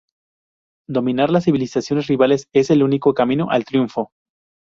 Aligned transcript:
Dominar 0.89 1.29
las 1.29 1.43
civilizaciones 1.43 2.07
rivales 2.07 2.47
es 2.53 2.71
el 2.71 2.81
único 2.81 3.13
camino 3.13 3.51
al 3.51 3.65
triunfo. 3.65 4.09